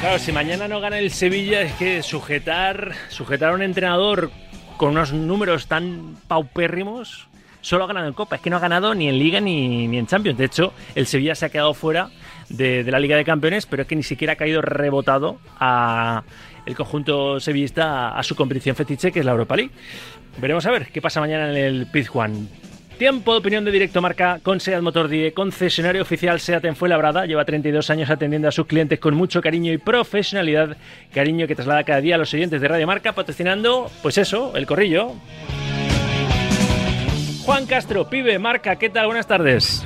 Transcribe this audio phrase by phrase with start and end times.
[0.00, 4.32] Claro, si mañana no gana el Sevilla es que sujetar, sujetar a un entrenador
[4.76, 7.28] con unos números tan paupérrimos
[7.60, 8.34] solo ha ganado en Copa.
[8.34, 10.38] Es que no ha ganado ni en Liga ni, ni en Champions.
[10.38, 12.10] De hecho, el Sevilla se ha quedado fuera
[12.48, 16.24] de, la Liga de Campeones, pero es que ni siquiera ha caído rebotado a
[16.66, 19.70] el conjunto sevillista a, a su competición fetiche, que es la Europa League.
[20.40, 22.48] Veremos a ver qué pasa mañana en el Pizjuán.
[22.98, 27.26] Tiempo de opinión de directo marca con Seat Motor Die, concesionario oficial Seat en Fuenlabrada.
[27.26, 30.78] Lleva 32 años atendiendo a sus clientes con mucho cariño y profesionalidad.
[31.12, 34.64] Cariño que traslada cada día a los oyentes de Radio Marca, patrocinando, pues eso, el
[34.64, 35.12] corrillo.
[37.44, 39.06] Juan Castro, pibe, marca, ¿qué tal?
[39.06, 39.84] Buenas tardes.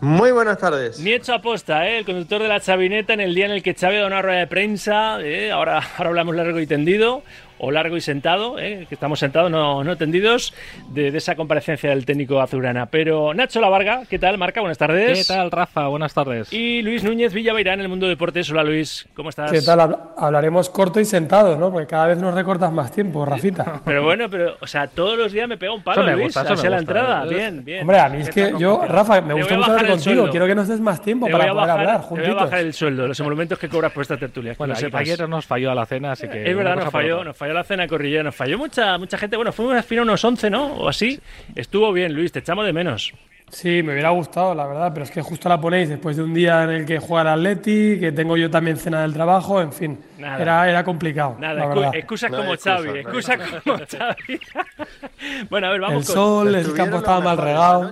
[0.00, 1.00] Muy buenas tardes.
[1.00, 1.98] Ni hecho aposta, ¿eh?
[1.98, 4.40] el conductor de la chavineta en el día en el que Xavi da una rueda
[4.40, 5.18] de prensa.
[5.22, 5.50] ¿eh?
[5.50, 7.22] Ahora, ahora hablamos largo y tendido,
[7.62, 8.86] o largo y sentado, ¿eh?
[8.88, 10.54] que estamos sentados, no, no tendidos,
[10.88, 12.86] de, de, esa comparecencia del técnico azulgrana.
[12.86, 14.60] Pero Nacho Lavarga, ¿qué tal, Marca?
[14.60, 15.18] Buenas tardes.
[15.18, 15.86] ¿Qué tal, Rafa?
[15.88, 16.50] Buenas tardes.
[16.52, 18.50] Y Luis Núñez Villaveirán en el mundo deportes.
[18.50, 19.52] Hola, Luis, ¿cómo estás?
[19.52, 19.96] ¿Qué tal?
[20.16, 21.70] Hablaremos corto y sentado, ¿no?
[21.70, 23.80] Porque cada vez nos recortas más tiempo, Rafita.
[23.84, 26.42] pero bueno, pero, o sea, todos los días me pega un palo, me Luis, gusta,
[26.42, 27.24] eso hacia me la gusta, entrada.
[27.26, 27.28] ¿eh?
[27.28, 27.80] Bien, bien.
[27.82, 29.98] Hombre, a mí es que yo, Rafa, me gusta mucho hablar contigo.
[30.02, 30.30] sueldo.
[30.30, 32.42] Quiero que nos des más tiempo Te para poder bajar, hablar te voy a juntitos.
[32.42, 34.54] bajar el sueldo, los emolumentos que cobras por esta tertulia.
[34.56, 36.48] Bueno, ayer nos falló a la cena, así que.
[36.50, 39.36] Es verdad, nos falló, nos falló la cena corrillera, nos falló mucha, mucha gente.
[39.36, 40.66] Bueno, fuimos al final unos 11, ¿no?
[40.74, 41.20] O así.
[41.54, 43.12] Estuvo bien, Luis, te echamos de menos.
[43.50, 46.32] Sí, me hubiera gustado, la verdad, pero es que justo la ponéis después de un
[46.32, 49.72] día en el que juega el Atleti, que tengo yo también cena del trabajo, en
[49.72, 50.40] fin, Nada.
[50.40, 51.36] era, era complicado.
[51.40, 51.90] Nada, la excu- verdad.
[51.96, 54.40] excusas como excusa, Xavi, excusas como Xavi.
[55.50, 57.82] bueno, a ver, vamos El con sol, el campo los estaba mal mejores, regado.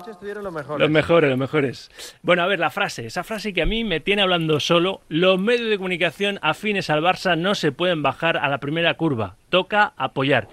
[0.44, 0.80] Los mejores.
[0.80, 1.90] los mejores, los mejores.
[2.22, 5.00] Bueno, a ver, la frase, esa frase que a mí me tiene hablando solo.
[5.08, 9.34] Los medios de comunicación afines al Barça no se pueden bajar a la primera curva.
[9.48, 10.46] Toca apoyar.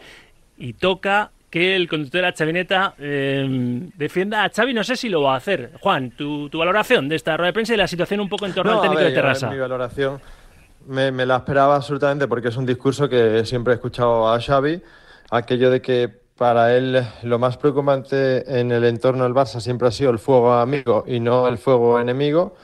[0.58, 4.74] Y toca que el conductor de la chavineta eh, defienda a Xavi.
[4.74, 5.72] No sé si lo va a hacer.
[5.80, 8.54] Juan, tu, tu valoración de esta rueda de prensa y la situación un poco en
[8.54, 9.50] torno No, al técnico ver, de Terrassa.
[9.50, 10.20] Mi valoración
[10.88, 14.82] me, me la esperaba absolutamente porque es un discurso que siempre he escuchado a Xavi,
[15.32, 19.92] aquello de que para él lo más preocupante en el entorno del Barça siempre ha
[19.92, 22.56] sido el fuego amigo y no el fuego enemigo.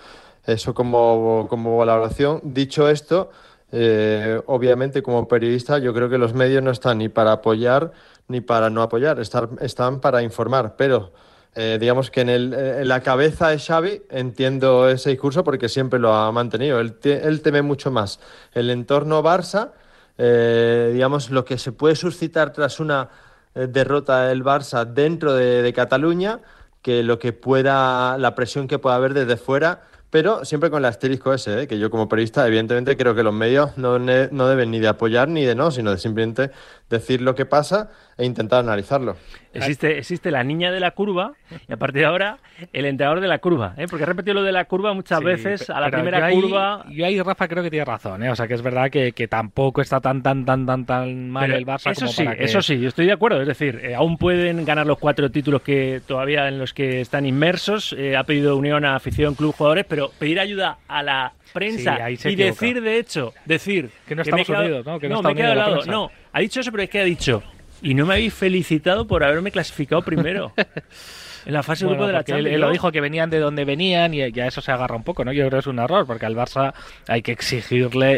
[0.46, 2.42] Eso como, como valoración.
[2.44, 3.32] Dicho esto,
[3.72, 7.94] eh, obviamente como periodista yo creo que los medios no están ni para apoyar
[8.32, 11.12] ni para no apoyar, estar- están para informar, pero
[11.54, 16.00] eh, digamos que en, el- en la cabeza de Xavi entiendo ese discurso porque siempre
[16.00, 16.80] lo ha mantenido.
[16.80, 18.20] Él, él teme mucho más
[18.54, 19.72] el entorno Barça,
[20.18, 23.10] eh, digamos lo que se puede suscitar tras una
[23.56, 26.40] eh, derrota del Barça dentro de, de Cataluña,
[26.82, 29.82] que lo que pueda, la presión que pueda haber desde fuera.
[30.10, 31.68] Pero siempre con el asterisco ese, ¿eh?
[31.68, 35.30] que yo como periodista, evidentemente, creo que los medios no, no deben ni de apoyar
[35.30, 36.52] ni de no, sino de simplemente
[36.92, 39.16] decir lo que pasa e intentar analizarlo.
[39.54, 41.34] Existe, existe la niña de la curva
[41.68, 42.38] y a partir de ahora
[42.72, 43.86] el entrenador de la curva, ¿eh?
[43.90, 46.42] porque he repetido lo de la curva muchas Sí, veces, a la primera yo ahí-
[46.42, 46.86] curva...
[46.90, 48.30] Yo ahí, Rafa, creo que tiene razón, ¿eh?
[48.30, 51.48] O sea, que es verdad que, que tampoco está tan, tan, tan, tan, tan mal
[51.48, 52.44] Pero el Barça eso como sí, para que...
[52.46, 53.42] eso sí, yo estoy de acuerdo.
[53.42, 57.26] Es decir, eh, aún pueden ganar los cuatro títulos que todavía en los que están
[57.26, 57.94] inmersos.
[57.98, 62.30] Eh, ha pedido unión a afición, club, jugadores, pero pedir ayuda a la prensa Sí,
[62.30, 65.00] y decir, de hecho, decir Que no estamos quedado- unidos, ¿no?
[65.00, 65.86] Que no está me he quedado lado.
[65.86, 67.44] No, ha dicho eso, pero es que ha dicho
[67.82, 70.54] y no me habéis felicitado por haberme clasificado primero
[71.46, 72.56] en la fase de Bueno, grupo de la porque él, Champions.
[72.56, 75.26] él lo dijo que venían de donde venían y ya eso se agarra un poco,
[75.26, 75.32] ¿no?
[75.34, 76.74] Yo creo que es un error porque al Barça
[77.08, 78.18] hay que exigirle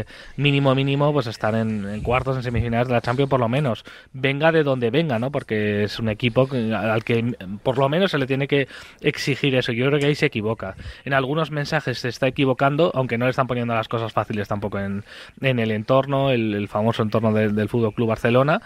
[0.00, 0.04] eh,
[0.36, 3.84] mínimo mínimo pues estar en, en cuartos, en semifinales de la Champions por lo menos.
[4.12, 5.30] Venga de donde venga, ¿no?
[5.30, 8.68] Porque es un equipo al que por lo menos se le tiene que
[9.00, 9.72] exigir eso.
[9.72, 10.74] Yo creo que ahí se equivoca.
[11.04, 14.78] En algunos mensajes se está equivocando, aunque no le están poniendo las cosas fáciles tampoco
[14.78, 15.04] en,
[15.40, 18.60] en el entorno, el, el famoso entorno del, del Fútbol Club Barcelona.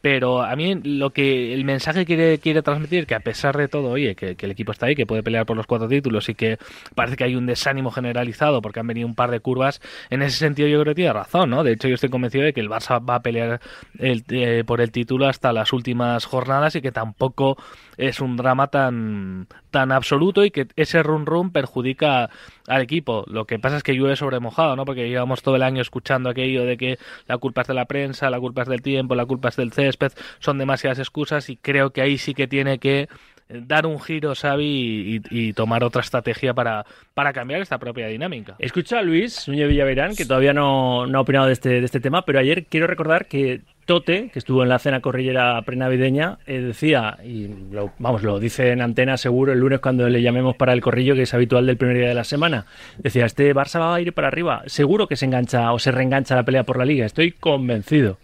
[0.00, 3.90] Pero a mí lo que el mensaje quiere, quiere transmitir, que a pesar de todo,
[3.90, 6.58] oye, que, el equipo está ahí, que puede pelear por los cuatro títulos y que
[6.94, 9.80] parece que hay un desánimo generalizado porque han venido un par de curvas,
[10.10, 11.64] en ese sentido yo creo que tiene razón, ¿no?
[11.64, 13.60] De hecho yo estoy convencido de que el Barça va a pelear
[13.98, 17.56] el- eh, por el título hasta las últimas jornadas y que tampoco
[17.96, 22.30] es un drama tan, tan absoluto y que ese run run perjudica
[22.66, 23.24] al equipo.
[23.28, 24.84] Lo que pasa es que llueve sobre mojado, ¿no?
[24.84, 28.30] Porque llevamos todo el año escuchando aquello de que la culpa es de la prensa,
[28.30, 31.90] la culpa es del tiempo, la culpa es del césped, son demasiadas excusas y creo
[31.90, 33.08] que ahí sí que tiene que
[33.52, 38.54] dar un giro Xavi y, tomar otra estrategia para, para cambiar esta propia dinámica.
[38.58, 42.00] Escucho a Luis Núñez Villaverán, que todavía no, no ha opinado de este, de este
[42.00, 46.60] tema, pero ayer quiero recordar que Tote, que estuvo en la cena corrillera prenavideña, eh,
[46.60, 50.72] decía, y lo, vamos, lo dice en antena seguro el lunes cuando le llamemos para
[50.72, 52.66] el corrillo, que es habitual del primer día de la semana,
[52.98, 56.36] decía, este Barça va a ir para arriba, seguro que se engancha o se reengancha
[56.36, 58.18] la pelea por la liga, estoy convencido.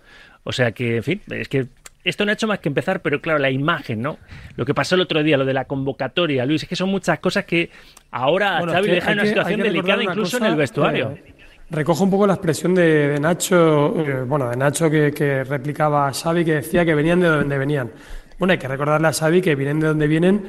[0.49, 1.67] O sea que, en fin, es que
[2.09, 4.19] esto no ha hecho más que empezar, pero claro, la imagen, ¿no?
[4.57, 7.19] Lo que pasó el otro día, lo de la convocatoria, Luis, es que son muchas
[7.19, 7.71] cosas que
[8.11, 11.11] ahora Bueno, Xavi deja en una situación delicada incluso cosa, en el vestuario.
[11.11, 11.35] eh,
[11.71, 16.09] recojo un poco la expresión de, de Nacho, eh, bueno, de Nacho que, que replicaba
[16.09, 17.91] a Xavi, que decía que venían de donde venían.
[18.39, 20.43] Bueno, hay que recordarle a Xavi que vienen de donde vienen,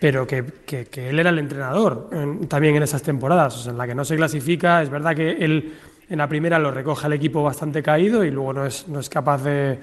[0.00, 3.72] pero que, que- que él era el entrenador en- también en esas temporadas, o sea,
[3.72, 4.82] en la que no se clasifica.
[4.82, 5.72] Es verdad que él
[6.08, 9.08] en la primera lo recoge al equipo bastante caído y luego no es, no es
[9.08, 9.78] capaz de,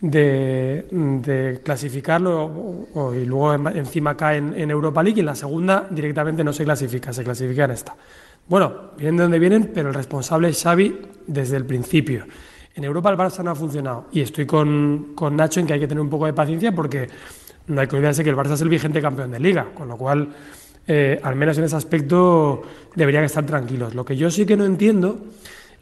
[0.00, 5.34] de, clasificarlo o- y luego en- encima cae en, en Europa League y en la
[5.34, 7.94] segunda directamente no se clasifica, se clasifica en esta.
[8.48, 12.24] Bueno, vienen de donde vienen, pero el responsable es Xavi desde el principio.
[12.74, 15.80] En Europa el Barça no ha funcionado y estoy con, con Nacho en que hay
[15.80, 17.08] que tener un poco de paciencia porque
[17.66, 19.96] no hay que olvidarse que el Barça es el vigente campeón de liga, con lo
[19.96, 20.28] cual,
[20.86, 22.62] eh, al menos en ese aspecto,
[22.94, 23.94] deberían estar tranquilos.
[23.94, 25.18] Lo que yo sí que no entiendo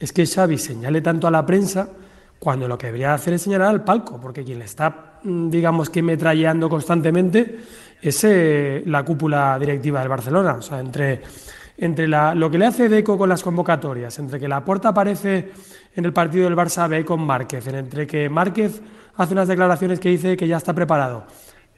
[0.00, 1.88] es que Xavi señale tanto a la prensa
[2.38, 5.90] cuando lo que debería hacer es señalar al palco, porque quien le está, mm, digamos
[5.90, 7.58] que metralleando constantemente
[8.00, 10.55] es eh, la cúpula directiva del Barcelona.
[10.55, 11.20] O sea, entre,
[11.76, 15.50] entre la- lo que le hace Deco con las convocatorias, entre que la puerta aparece
[15.96, 18.81] en el partido del Barça B con Márquez, entre que Márquez
[19.17, 21.25] hace unas declaraciones que dice que ya está preparado.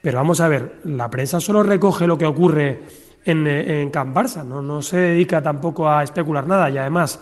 [0.02, 2.82] Pero vamos a ver, la prensa solo recoge lo que ocurre
[3.24, 4.60] en, eh, en Camp Barça, ¿no?
[4.60, 6.68] no se dedica tampoco a especular nada.
[6.68, 7.18] Y además,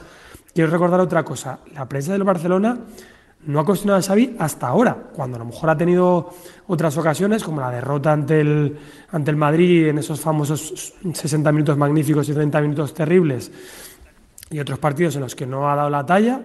[0.54, 2.78] quiero recordar otra cosa, la prensa del Barcelona
[3.48, 6.30] no ha cuestionado a Xavi hasta ahora, cuando a lo mejor ha tenido
[6.66, 8.78] otras ocasiones, como la derrota ante el,
[9.10, 13.50] ante el Madrid en esos famosos 60 minutos magníficos y 30 minutos terribles,
[14.50, 16.40] y otros partidos en los que no ha dado la talla,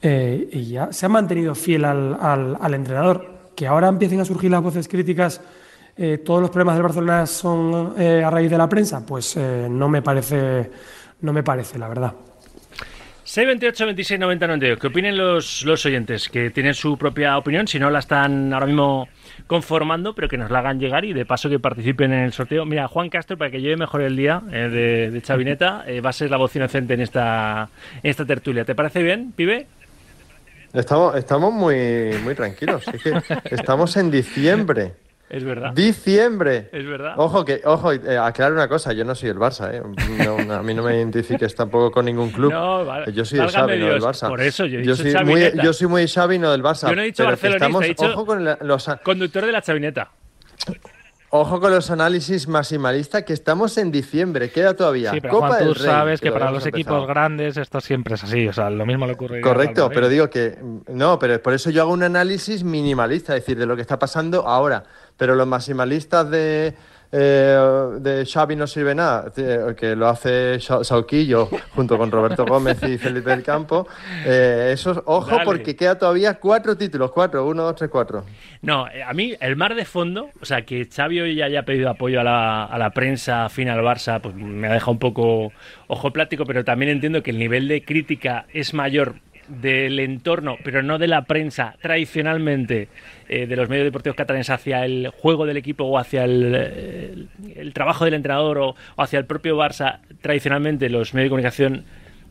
[0.00, 3.50] eh, y ya se ha mantenido fiel al, al- entrenador.
[3.54, 5.42] Que ahora empiecen a surgir las voces críticas,
[5.96, 9.88] eh, todos los problemas del Barcelona son eh, a raíz de la prensa, pues no
[9.90, 10.70] me parece,
[11.20, 12.14] no me parece, la verdad.
[13.30, 14.80] 628 26 90 92.
[14.80, 16.28] ¿Qué opinen los, los oyentes?
[16.28, 19.06] Que tienen su propia opinión, si no la están ahora mismo
[19.46, 22.66] conformando, pero que nos la hagan llegar y de paso que participen en el sorteo.
[22.66, 26.10] Mira, Juan Castro, para que lleve mejor el día eh, de, de Chavineta, eh, va
[26.10, 27.68] a ser la voz inocente en esta,
[28.02, 28.64] en esta tertulia.
[28.64, 29.68] ¿Te parece bien, pibe?
[30.72, 32.82] Estamos, estamos muy, muy tranquilos.
[32.92, 33.12] Es que
[33.54, 34.94] estamos en diciembre.
[35.30, 35.72] Es verdad.
[35.72, 36.68] Diciembre.
[36.72, 37.14] Es verdad.
[37.16, 39.80] Ojo, que, ojo, eh, aclaro una cosa, yo no soy el Barça, ¿eh?
[40.26, 42.52] No, no, a mí no me identifiques tampoco con ningún club.
[42.52, 43.12] No, vale.
[43.12, 44.04] Yo soy el Válgame Xavi, no del Dios.
[44.04, 44.28] Barça.
[44.28, 46.88] Por eso yo he dicho soy muy, yo soy muy Xavi, no del Barça.
[46.90, 49.52] Yo no he dicho que barcelonista, estamos, he dicho- ojo, con la- los, Conductor de
[49.52, 50.10] la Chavineta.
[51.32, 55.12] ojo con los análisis maximalistas, que estamos en diciembre, queda todavía.
[55.12, 57.06] Sí, pero Copa Juan, tú del Rey, sabes que lo para los equipos empezado.
[57.06, 58.48] grandes esto siempre es así.
[58.48, 59.40] O sea, lo mismo le ocurre.
[59.40, 63.56] Correcto, pero digo que no, pero por eso yo hago un análisis minimalista, es decir,
[63.56, 64.82] de lo que está pasando ahora.
[65.20, 66.72] Pero los maximalistas de,
[67.12, 67.58] eh,
[68.00, 72.82] de Xavi no sirve nada, eh, que lo hace Sa- Sauquillo junto con Roberto Gómez
[72.84, 73.86] y Felipe del Campo.
[74.24, 75.44] Eh, esos, ojo, Dale.
[75.44, 78.24] porque queda todavía cuatro títulos, cuatro, uno, dos, tres, cuatro.
[78.62, 82.20] No, a mí el mar de fondo, o sea, que Xavi hoy haya pedido apoyo
[82.20, 85.52] a la, a la prensa afín al Barça, pues me ha dejado un poco
[85.86, 89.16] ojo plático, pero también entiendo que el nivel de crítica es mayor
[89.50, 92.88] del entorno, pero no de la prensa tradicionalmente
[93.28, 97.70] eh, de los medios deportivos catalanes hacia el juego del equipo o hacia el, eh,
[97.72, 100.00] trabajo del entrenador o, hacia el propio Barça.
[100.20, 101.84] Tradicionalmente los medios de comunicación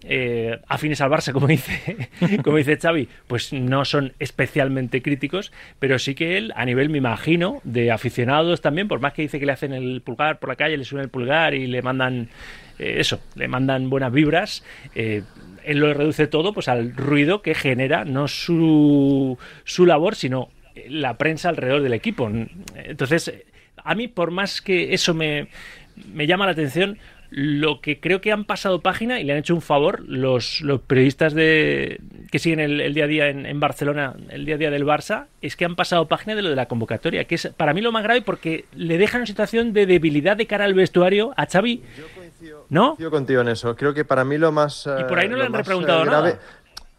[0.04, 2.10] eh, afines al Barça, como dice,
[2.44, 7.00] como dice Xavi, pues no son especialmente críticos, pero sí que él, a nivel, me
[7.00, 10.56] imagino, de aficionados también, por más que dice que le hacen el pulgar por la
[10.56, 12.30] calle, le suena el pulgar y le mandan
[12.77, 14.64] eh, eso, le mandan buenas vibras,
[15.63, 20.49] él lo reduce todo pues al ruido que genera no su, su labor, sino
[20.87, 22.30] la prensa alrededor del equipo.
[22.75, 23.33] Entonces,
[23.83, 25.47] a mí, por más que eso me,
[26.13, 26.97] me llama la atención,
[27.31, 30.81] lo que creo que han pasado página y le han hecho un favor los, los
[30.81, 32.01] periodistas de
[32.31, 35.28] que siguen el, día a día en, en, Barcelona, el día a día del Barça,
[35.42, 37.92] es que han pasado página de lo de la convocatoria, que es para mí lo
[37.92, 41.83] más grave porque le dejan una situación de debilidad de cara al vestuario a Xavi.
[42.69, 42.95] ¿No?
[42.99, 43.76] Yo contigo en eso.
[43.76, 44.88] Creo que para mí lo más.
[44.99, 46.40] Y por ahí no eh, le han repreguntado eh, grave, nada.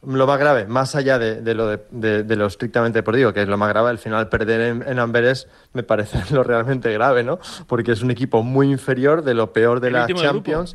[0.02, 3.42] Lo más grave, más allá de, de lo, de, de, de lo estrictamente deportivo, que
[3.42, 7.22] es lo más grave, al final perder en, en, Amberes me parece lo realmente grave,
[7.22, 7.38] ¿no?
[7.66, 10.74] Porque es un equipo muy inferior, de lo peor de El la Champions.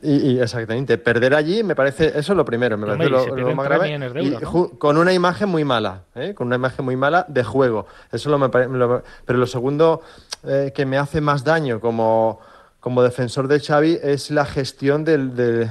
[0.00, 3.66] Y, y, exactamente, perder allí me parece, eso es lo primero, me parece lo, más
[3.66, 3.98] grave.
[4.78, 6.34] con una imagen muy mala, ¿eh?
[6.34, 7.86] con una imagen muy mala de juego.
[8.12, 10.02] Eso lo me lo- pero lo segundo
[10.44, 12.38] eh, que me hace más daño como,
[12.88, 15.68] como defensor de Xavi es la gestión de,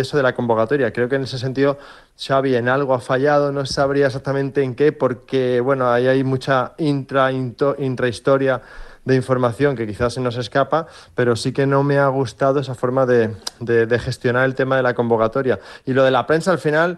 [0.00, 0.92] eso de la convocatoria.
[0.92, 1.76] Creo que en ese sentido
[2.16, 6.74] Xavi en algo ha fallado, no sabría exactamente en qué, porque bueno, ahí hay mucha
[6.78, 8.62] intra, intrahistoria
[9.04, 10.86] de información que quizás se nos escapa,
[11.16, 14.84] pero sí que no me ha gustado esa forma de- de gestionar el tema de
[14.84, 15.58] la convocatoria.
[15.84, 16.96] Y lo de la prensa al final,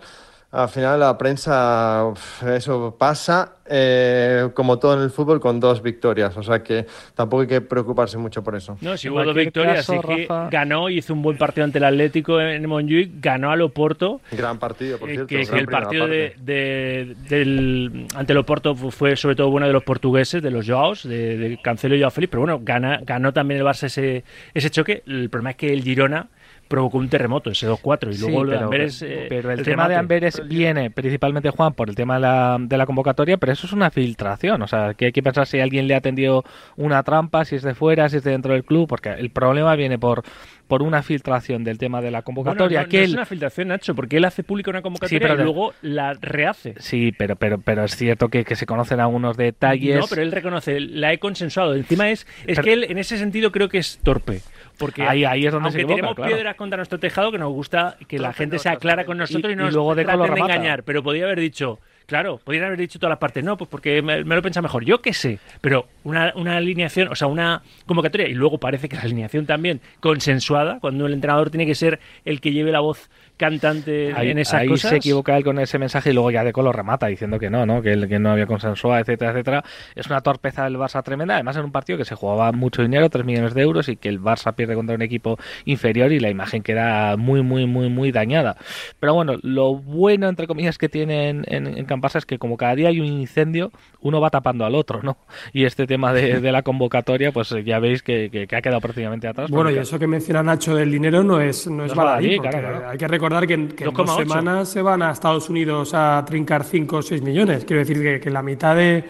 [0.50, 2.06] al final la prensa,
[2.54, 6.34] eso pasa, eh, como todo en el fútbol, con dos victorias.
[6.38, 8.78] O sea que tampoco hay que preocuparse mucho por eso.
[8.80, 11.64] No, si En hubo dos victorias, caso, así que Rafa- ganó, hizo un buen partido
[11.66, 14.22] ante el Atlético en Montjuic, ganó al Oporto.
[14.32, 15.28] Gran partido, por eh, cierto.
[15.28, 19.66] que, que el partido de, de- del, ante el Oporto fu- fue sobre todo bueno
[19.66, 23.00] de los portugueses, de los Joaos, de, de Cancelo y Joao Félix, pero bueno, gana,
[23.04, 24.24] ganó también el Barça ese,
[24.54, 25.02] ese choque.
[25.06, 26.28] El problema es que el Girona
[26.68, 29.64] provocó un terremoto, ese 2-4, y Sí, luego de pero, Amberes, eh, pero el, el
[29.64, 29.96] tema de.
[29.96, 33.72] Amberes viene principalmente, Juan, por el tema de la, de la convocatoria, pero eso es
[33.72, 34.62] una filtración.
[34.62, 36.44] O sea, que hay que pensar si alguien le ha tendido
[36.76, 39.74] una trampa, si es de fuera, si es de dentro del club, porque el problema
[39.76, 40.22] viene por,
[40.66, 42.82] por una filtración del tema de la convocatoria.
[42.82, 45.44] no que es él- una filtración, Nacho, porque él hace pública una convocatoria pero y
[45.44, 46.74] luego la rehace.
[46.78, 49.96] Sí, pero, pero, pero es cierto que, que se conocen algunos detalles.
[49.98, 51.74] No, pero él reconoce, la he consensuado.
[51.74, 54.40] Encima es, es Pero- que él en ese sentido creo que es torpe.
[54.78, 56.32] Porque Ahí- ahí es donde aunque se equivoca, tenemos claro.
[56.34, 59.50] piedras contra nuestro tejado, que nos gusta que la gente no, sea clara con nosotros
[59.50, 60.82] y, Y- no y nos luego de traten de engañar.
[60.84, 64.24] Pero podría haber dicho, claro, podrían haber dicho todas las partes, no, pues porque me,
[64.24, 64.84] me lo piensa mejor.
[64.84, 68.96] Yo qué sé, pero una, una alineación, o sea, una convocatoria, y luego parece que
[68.96, 73.10] la alineación también consensuada, cuando el entrenador tiene que ser el que lleve la voz
[73.38, 74.90] cantante Ahí, en esas ahí cosas.
[74.90, 77.64] se equivoca él con ese mensaje y luego ya de lo remata diciendo que no,
[77.64, 77.80] ¿no?
[77.80, 79.64] Que, él- que no había consensuado, etcétera, etcétera.
[79.94, 83.08] Es una torpeza del Barça tremenda, además en un partido que se jugaba mucho dinero,
[83.08, 86.30] 3 millones de euros, y que el Barça pierde contra un equipo inferior y la
[86.30, 88.56] imagen queda muy, muy, muy, muy dañada.
[88.98, 92.56] Pero bueno, lo bueno, entre comillas, que tiene en, en, en Campasa es que como
[92.56, 95.16] cada día hay un incendio, uno va tapando al otro, ¿no?
[95.52, 98.80] Y este tema de, de la convocatoria, pues ya veis que, que- que ha quedado
[98.80, 99.48] prácticamente atrás.
[99.48, 102.58] Bueno, y eso que menciona Nacho del dinero no es, no es es baladí, claro,
[102.58, 102.88] claro.
[102.90, 104.16] hay que recordar que en, que en dos 2,8.
[104.18, 107.64] semanas se van a Estados Unidos a trincar 5 o 6 millones.
[107.64, 109.04] Quiero decir que, que la mitad de,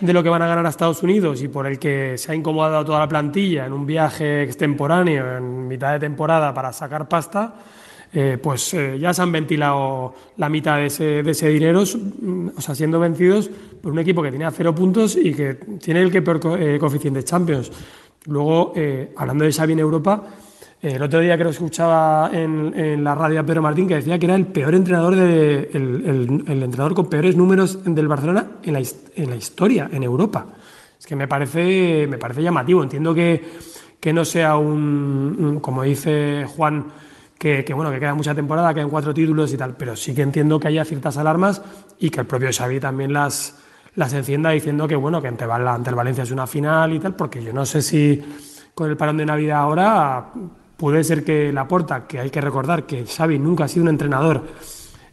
[0.00, 2.34] de lo que van a ganar a Estados Unidos y por el que se ha
[2.34, 7.54] incomodado toda la plantilla en un viaje extemporáneo en mitad de temporada para sacar pasta,
[8.14, 12.48] eh, pues eh, ya se han ventilado la mitad de ese, de ese dinero, mm,
[12.58, 13.50] o sea, siendo vencidos
[13.80, 16.78] por un equipo que tenía cero puntos y que tiene el que peor co- eh,
[16.78, 17.72] coeficiente Champions.
[18.26, 20.22] Luego, eh, hablando de Xavi en Europa,
[20.82, 24.18] el otro día que lo escuchaba en, en la radio a Pedro Martín que decía
[24.18, 28.82] que era el peor entrenador de, el, entrenador con peores números del Barcelona en la,
[29.14, 30.44] en la historia, en Europa.
[30.98, 32.82] Es que me parece, me parece llamativo.
[32.82, 33.44] Entiendo que,
[34.00, 36.86] que no sea un, como dice Juan,
[37.38, 40.22] que, que, bueno, que queda mucha temporada, quedan cuatro títulos y tal, pero sí que
[40.22, 41.62] entiendo que haya ciertas alarmas
[42.00, 43.56] y que el propio Xavi también las,
[43.94, 47.14] las encienda diciendo que bueno, que ante, ante el Valencia es una final y tal,
[47.14, 48.20] porque yo no sé si
[48.74, 50.32] con el parón de Navidad ahora
[50.82, 53.90] puede ser que la porta, que hay que recordar que Xavi nunca ha sido un
[53.90, 54.42] entrenador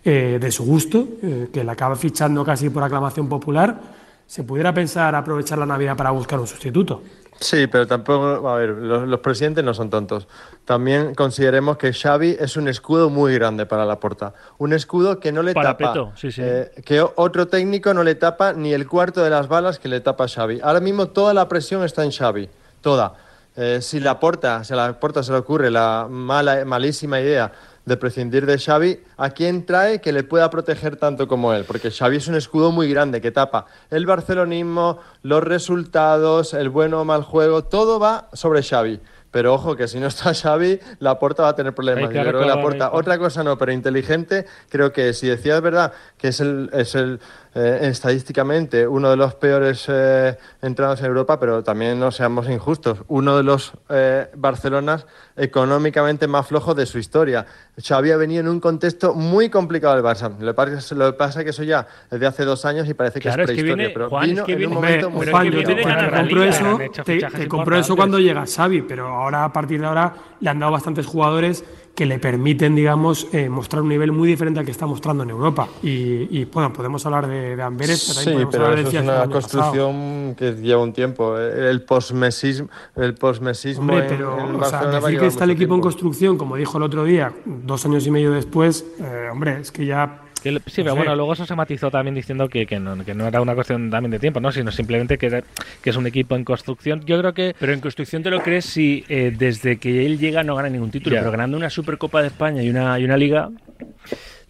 [0.04, 3.80] eh, de su gusto, eh, que la acaba fichando casi por aclamación popular,
[4.26, 7.04] se pudiera pensar aprovechar la Navidad para buscar un sustituto.
[7.40, 10.28] Sí, pero tampoco, a ver, los, los presidentes no son tontos.
[10.66, 14.34] También consideremos que Xavi es un escudo muy grande para la porta.
[14.58, 16.42] Un escudo que no le Parapeto, tapa, sí, sí.
[16.44, 20.02] eh, que otro técnico no le tapa ni el cuarto de las balas que le
[20.02, 20.62] tapa Xavi.
[20.64, 22.50] Ahora mismo toda la presión está en Xavi,
[22.82, 23.29] toda.
[23.62, 27.52] Eh, si la porta, si a la porta se le ocurre la mala, malísima idea
[27.84, 31.66] de prescindir de Xavi, ¿a quién trae que le pueda proteger tanto como él?
[31.66, 37.02] Porque Xavi es un escudo muy grande que tapa el barcelonismo, los resultados, el bueno
[37.02, 39.02] o mal juego, todo va sobre Xavi.
[39.32, 42.12] Pero ojo que si no está Xavi, la porta va a tener problemas.
[42.14, 45.62] Yo creo que la porta, que- otra cosa no, pero inteligente, creo que si decías
[45.62, 47.20] verdad que es el, es el
[47.56, 53.00] eh, estadísticamente uno de los peores eh, entrados en Europa, pero también no seamos injustos,
[53.08, 55.06] uno de los eh, Barcelonas
[55.36, 57.46] económicamente más flojos de su historia.
[57.82, 60.30] Xavi ha venido en un contexto muy complicado del Barça.
[60.40, 62.88] Lo que pasa, lo que pasa es que eso ya es de hace dos años
[62.88, 64.56] y parece que Claro, es es que prehistoria, viene- pero Juan, es vino que en
[64.58, 67.78] un viene- momento Hombre, muy Juan, es yo viene te- te compro eso, te, compro
[67.78, 71.64] eso cuando llega Xavi, pero ahora a partir de ahora le han dado bastantes jugadores
[71.96, 75.32] que le permiten, digamos, eh, mostrar un nivel muy diferente al que está mostrando en
[75.32, 75.68] Europa.
[75.84, 78.98] Y, y, bueno, podemos hablar de, de Amberes, pero Sí, podemos pero hablar de eso
[78.98, 79.32] es una pasado.
[79.32, 81.38] construcción que lleva un tiempo.
[81.38, 85.82] El posmesismo, el posmesismo Hombre, pero en o sea, decir que está el equipo en
[85.82, 89.86] construcción, como dijo el otro día, dos años y medio después, eh, hombre, es que
[89.86, 90.92] ya Que sí, No pero sé.
[90.98, 93.90] bueno, luego eso se matizó también diciendo que, que, no, que no era una cuestión
[93.90, 94.52] también de tiempo, ¿no?
[94.52, 95.44] sino simplemente que, era-
[95.82, 97.02] que es un equipo en construcción.
[97.06, 100.44] Yo creo que Pero en construcción te lo crees si eh, desde que él llega
[100.44, 101.22] no gana ningún título, Ya.
[101.22, 103.50] pero ganando una Supercopa de España y una, y una Liga,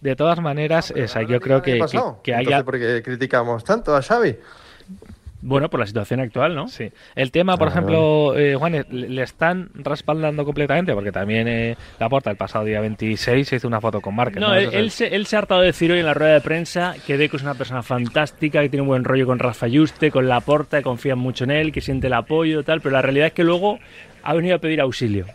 [0.00, 1.86] de todas maneras, esa, yo creo que, ¿Qué que,
[2.22, 2.64] que Entonces, haya...
[2.64, 4.36] ¿por qué criticamos tanto a Xavi?
[5.42, 6.68] Bueno, por la situación actual, ¿no?
[6.68, 6.90] Sí.
[7.14, 12.08] El tema, por Ah, ejemplo, eh, Juan, le están respaldando completamente, porque también eh, la
[12.08, 14.40] porta el pasado día 26 se hizo una foto con Márquez.
[14.40, 16.94] No, él, se, él se ha hartado de decir hoy en la rueda de prensa
[17.06, 20.28] que Deco es una persona fantástica, que tiene un buen rollo con Rafa Yuste, con
[20.28, 23.28] Laporta, que confían mucho en él, que siente el apoyo y tal, pero la realidad
[23.28, 23.78] es que luego
[24.22, 25.26] ha venido a pedir auxilio.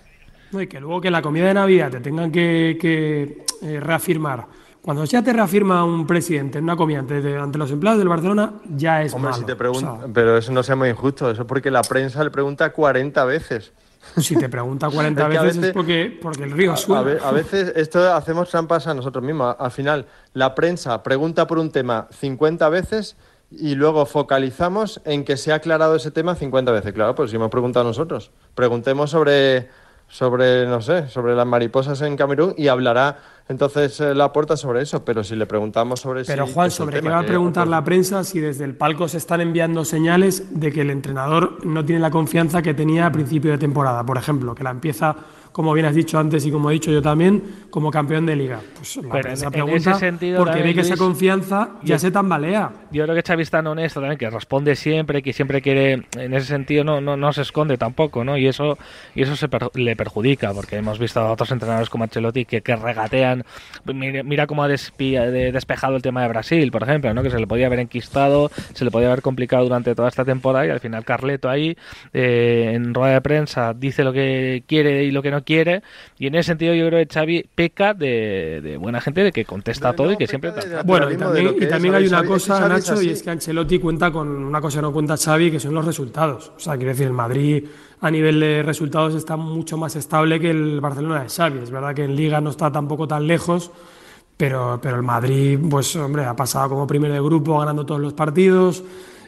[0.52, 3.80] No, y que luego que en la comida de Navidad te tengan que, que, eh,
[3.80, 4.46] reafirmar
[4.86, 8.54] Cuando ya te reafirma un presidente en una comida ante, ante los empleados del Barcelona,
[8.70, 9.42] ya es Hombre, malo.
[9.42, 11.82] si te O pregunta, sea, pero eso no sea muy injusto, eso es porque la
[11.82, 13.74] prensa le pregunta 40 veces.
[14.18, 16.78] si te pregunta 40 Es que a veces veces- es porque, porque el río A,
[16.78, 17.02] suena.
[17.02, 19.56] ve- a veces esto hacemos trampas a nosotros mismos.
[19.58, 23.18] Al final, la prensa pregunta por un tema 50 veces
[23.50, 26.94] y luego focalizamos en que se ha aclarado ese tema 50 veces.
[26.94, 29.68] Claro, pues si hemos preguntado nosotros, preguntemos sobre,
[30.08, 34.82] sobre no sé, sobre las mariposas en Camerún y hablará entonces eh, la puerta sobre
[34.82, 35.04] eso.
[35.06, 38.24] Pero si le preguntamos sobre Pero si- Juan, ¿sobre qué va a preguntar la prensa
[38.24, 42.12] si desde el palco se están enviando señales de que el entrenador no tiene la
[42.12, 44.04] confianza que tenía a principio de temporada?
[44.06, 45.16] Por ejemplo, que la empieza,
[45.56, 48.60] como bien has dicho antes y como he dicho yo también, como campeón de liga.
[48.76, 51.96] Pues la Pero en- prensa en pregunta ese sentido porque ve que esa confianza ya
[51.96, 52.72] yo- se tambalea.
[52.92, 56.34] Yo creo que Xavi es tan honesto también que responde siempre, que siempre quiere, en
[56.34, 58.38] ese sentido no, no, no se esconde tampoco, ¿no?
[58.38, 58.78] Y eso
[59.16, 62.60] y eso se per- le perjudica, porque hemos visto a otros entrenadores como Ancelotti que,
[62.60, 63.46] que regatean.
[63.86, 67.24] Mira, mira cómo ha de- despejado el tema de Brasil, por ejemplo, ¿no?
[67.24, 70.68] Que se le podía haber enquistado, se le podía haber complicado durante toda esta temporada
[70.68, 71.78] y al final Carleto ahí
[72.14, 75.84] eh, en rueda de prensa dice lo que quiere y lo que no quiere
[76.20, 79.46] y en ese sentido yo creo que Xavi peca de, de buena gente, de que
[79.46, 80.52] contesta No, todo y que siempre...
[80.52, 82.94] de- Bueno, y también, y es, también Xavi- hay una Xavi- cosa, Xavi es Nacho,
[83.02, 83.10] y así.
[83.12, 86.52] es que Ancelotti cuenta con una cosa que no cuenta Xavi, que son los resultados.
[86.58, 87.64] O sea, quiero decir, el Madrid
[88.02, 91.60] a nivel de resultados está mucho más estable que el Barcelona de Xavi.
[91.60, 93.72] Es verdad que en Liga no está tampoco tan lejos,
[94.38, 98.14] pero, pero el Madrid, pues hombre, ha pasado como primero de grupo ganando todos los
[98.14, 98.84] partidos.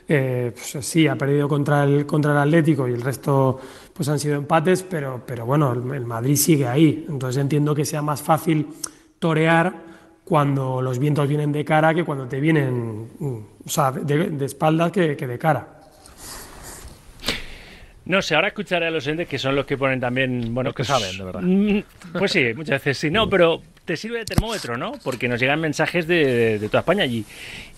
[0.09, 3.59] Eh, pues, sí, ha perdido contra el, contra el Atlético y el resto
[3.97, 7.05] pues han sido empates, pero, pero bueno, el, el Madrid sigue ahí.
[7.09, 8.67] Entonces entiendo que sea más fácil
[9.19, 9.73] torear
[10.23, 14.45] cuando los vientos vienen de cara que cuando te vienen, mm, o sea, de, de
[14.45, 15.73] espaldas que, que de cara.
[18.05, 20.75] No sé, ahora escucharé a los entes que son los que ponen también, bueno, Los
[20.75, 21.41] que pues, saben, de verdad.
[21.43, 21.83] mm,
[22.17, 24.93] Pues sí, muchas veces sí, no, pero te sirve de termómetro, ¿no?
[25.03, 27.25] Porque nos llegan mensajes de, de- de toda España allí.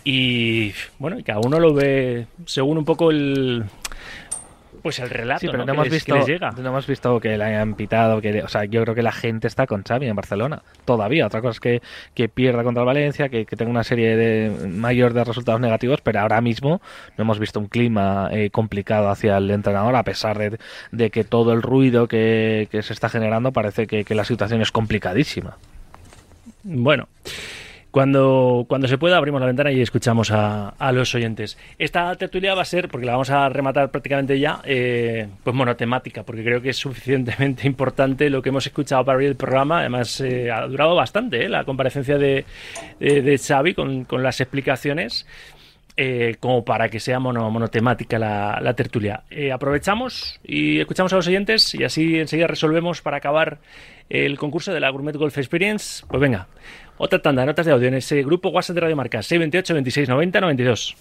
[0.03, 3.63] Y bueno, y cada uno lo ve según un poco el.
[4.81, 5.73] Pues el relato Sí, pero ¿no?
[5.73, 6.51] hemos les- visto, que les llega.
[6.51, 8.21] no hemos visto que le hayan pitado.
[8.21, 10.61] Que, o sea, yo creo que la gente está con Xavi en Barcelona.
[10.85, 11.27] Todavía.
[11.27, 11.81] Otra cosa es que,
[12.13, 16.01] que pierda contra el Valencia, que, que tenga una serie de mayor de resultados negativos,
[16.01, 16.81] pero ahora mismo
[17.17, 20.57] no hemos visto un clima eh, complicado hacia el entrenador, a pesar de,
[20.91, 24.61] de que todo el ruido que, que se está generando parece que, que la situación
[24.61, 25.57] es complicadísima.
[26.63, 27.07] Bueno,
[27.91, 31.57] cuando, cuando se pueda abrimos la ventana y escuchamos a, a los oyentes.
[31.79, 36.23] Esta tertulia va a ser, porque la vamos a rematar prácticamente ya, eh, pues monotemática,
[36.23, 39.79] porque creo que es suficientemente importante lo que hemos escuchado para abrir el programa.
[39.79, 42.45] Además, eh, ha durado bastante eh, la comparecencia de,
[42.99, 45.25] de, de Xavi con, con las explicaciones.
[45.97, 49.23] eh, como para que sea mono- monotemática la, la tertulia.
[49.29, 53.57] Eh, aprovechamos y escuchamos a los oyentes y así enseguida resolvemos para acabar
[54.09, 56.05] el concurso de la Gourmet Golf Experience.
[56.07, 56.47] Pues venga,
[56.99, 60.09] otra tanda de notas de audio en ese grupo WhatsApp de Radio Marca 628 26
[60.09, 60.95] 90 92.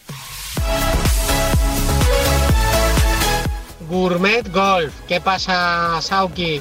[3.90, 4.94] Gourmet Golf.
[5.06, 6.60] ¿Qué pasa, Sauki?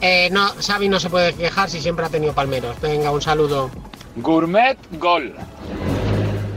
[0.00, 2.80] Eh, no, Xavi no se puede quejar si siempre ha tenido palmeros.
[2.80, 3.70] Venga, un saludo.
[4.16, 5.34] Gourmet Gol.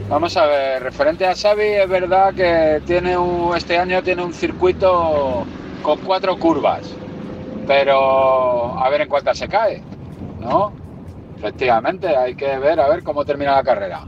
[0.10, 4.34] Vamos a ver, referente a Xavi, es verdad que tiene un, este año tiene un
[4.34, 5.46] circuito
[5.82, 6.82] con cuatro curvas,
[7.66, 9.82] pero a ver en cuántas se cae,
[10.42, 10.81] ¿no?
[11.42, 14.04] Efectivamente, hay que ver a ver cómo termina la carrera.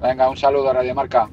[0.00, 1.28] Venga, un saludo a Radio Marca.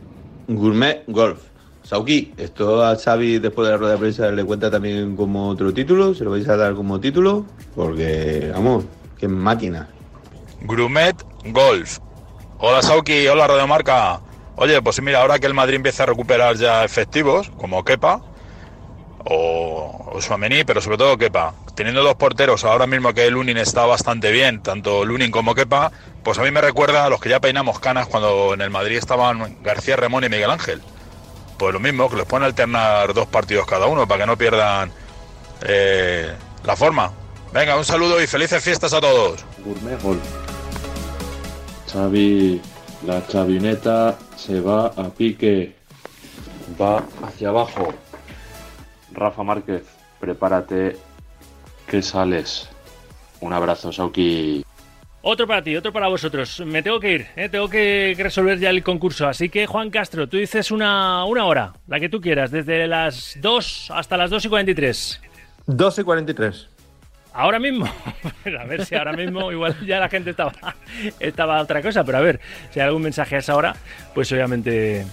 [0.48, 1.40] Gourmet Golf.
[1.84, 5.72] Sauki, esto a Xavi después de la rueda de prensa le cuenta también como otro
[5.72, 8.86] título, se lo vais a dar como título, porque vamos,
[9.20, 9.88] qué máquina.
[10.62, 12.00] Grumet Golf.
[12.58, 14.20] Hola Sauki, hola Radio Marca.
[14.56, 18.20] Oye, pues mira, ahora que el Madrid empieza a recuperar ya efectivos, como Kepa
[19.26, 23.86] o, o Suamení, pero sobre todo Kepa, teniendo dos porteros ahora mismo que Lunin está
[23.86, 25.92] bastante bien, tanto Lunin como Kepa,
[26.24, 28.98] pues a mí me recuerda a los que ya peinamos canas cuando en el Madrid
[28.98, 30.82] estaban García Remón y Miguel Ángel.
[31.58, 34.92] Pues lo mismo, que les pueden alternar dos partidos cada uno para que no pierdan
[35.62, 36.34] eh,
[36.64, 37.12] la forma.
[37.54, 39.46] Venga, un saludo y felices fiestas a todos.
[39.64, 39.98] Gourmet.
[41.92, 42.62] Xavi,
[43.06, 45.76] la chavineta se va a pique.
[46.82, 47.94] Va hacia abajo.
[49.14, 49.84] Rafa Márquez,
[50.20, 50.98] prepárate
[51.88, 52.70] que sales.
[53.42, 54.64] Un abrazo, Sauki.
[55.22, 56.62] Otro para ti, otro para vosotros.
[56.66, 57.50] Me tengo que ir, ¿eh?
[57.50, 59.28] tengo que resolver ya el concurso.
[59.28, 63.36] Así que, Juan Castro, tú dices una, una hora, la que tú quieras, desde las
[63.42, 65.22] 2 hasta las 2 y 43.
[65.66, 66.70] 2 y 43.
[67.34, 67.86] Ahora mismo,
[68.60, 70.54] a ver si ahora mismo, igual ya la gente estaba,
[71.20, 73.76] estaba a otra cosa, pero a ver, si hay algún mensaje a esa hora,
[74.14, 75.06] pues obviamente,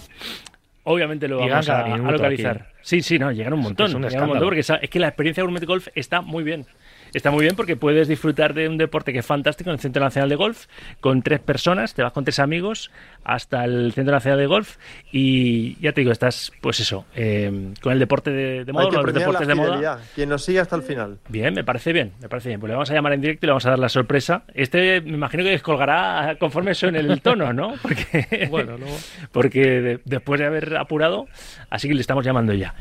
[0.83, 2.57] obviamente lo vamos a, a localizar.
[2.57, 2.65] aquí.
[2.81, 4.89] Sí, sí, no, llegan un Es que montón, es un llegan un montón, porque es
[4.89, 6.65] que la experiencia Gourmet Golf está muy bien.
[7.13, 10.03] Está muy bien porque puedes disfrutar de un deporte que es fantástico en el Centro
[10.03, 10.65] Nacional de Golf,
[10.99, 12.91] con tres personas, te vas con tres amigos
[13.23, 14.77] hasta el Centro Nacional de Golf
[15.11, 18.93] y ya te digo, estás, pues eso, eh, con el deporte de, de moda, los
[19.19, 19.99] deportes de moda.
[20.15, 21.19] Quien nos sigue hasta el final.
[21.29, 22.59] Bien, me parece bien, me parece bien.
[22.59, 24.43] Pues le vamos a llamar en directo y le vamos a dar la sorpresa.
[24.53, 27.73] Este me imagino que descolgará conforme suene el tono, ¿no?
[27.81, 28.97] Porque, Bueno, luego-
[29.31, 31.27] porque de- después de haber apurado,
[31.69, 32.73] así que le estamos llamando ya.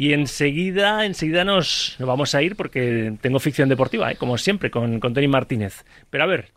[0.00, 4.16] Y enseguida, enseguida nos, nos vamos a ir porque tengo ficción deportiva, ¿eh?
[4.16, 5.84] como siempre, con, con Tony Martínez.
[6.08, 6.48] Pero a ver,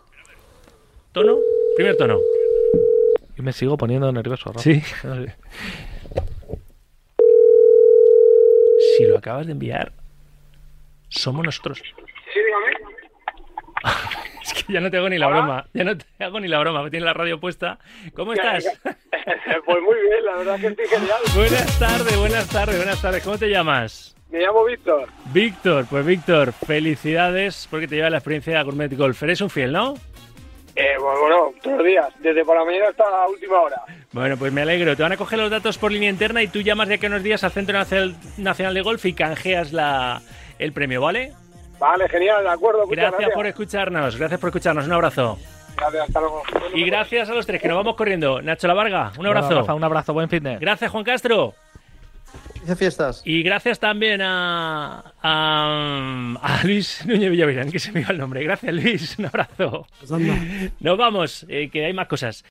[1.11, 1.39] tono,
[1.75, 2.19] primer tono.
[3.37, 4.53] Y me sigo poniendo nervioso.
[4.53, 4.61] Rafa.
[4.61, 4.81] Sí.
[8.95, 9.91] Si lo acabas de enviar,
[11.09, 11.79] somos nosotros.
[12.33, 12.82] Sí, dígame.
[14.67, 15.37] Que ya no te hago ni la Hola.
[15.37, 17.79] broma, ya no te hago ni la broma, me tienes la radio puesta.
[18.15, 18.65] ¿Cómo estás?
[18.83, 21.19] pues muy bien, la verdad que estoy genial.
[21.35, 23.23] buenas tardes, buenas tardes, buenas tardes.
[23.23, 24.15] ¿Cómo te llamas?
[24.29, 25.09] Me llamo Víctor.
[25.31, 29.21] Víctor, pues Víctor, felicidades porque te lleva la experiencia de Gourmet Golf.
[29.21, 29.93] Eres un fiel, ¿no?
[30.75, 33.79] Eh, bueno, todos los días, desde por la mañana hasta la última hora.
[34.11, 34.95] Bueno, pues me alegro.
[34.95, 37.09] Te van a coger los datos por línea interna y tú llamas de aquí a
[37.09, 37.77] unos días al Centro
[38.37, 40.21] Nacional de Golf y canjeas la,
[40.57, 41.33] el premio, ¿vale?
[41.79, 42.85] Vale, genial, de acuerdo.
[42.87, 44.85] Gracias por escucharnos, gracias por escucharnos.
[44.85, 45.37] Un abrazo.
[45.75, 46.43] Gracias, hasta luego.
[46.73, 48.41] Y gracias a los tres que nos vamos corriendo.
[48.41, 49.75] Nacho La Varga, un abrazo.
[49.75, 50.59] Un abrazo, buen fitness.
[50.59, 51.53] Gracias, Juan Castro.
[52.61, 53.21] Dice fiestas.
[53.25, 58.41] Y gracias también a, a, a Luis Núñez Villavirán, que se me iba el nombre.
[58.43, 59.19] Gracias, Luis.
[59.19, 59.85] Un abrazo.
[59.99, 60.71] Pues.
[60.79, 62.45] Nos vamos, eh, que hay más cosas.